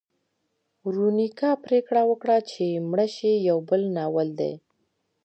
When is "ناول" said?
3.95-4.29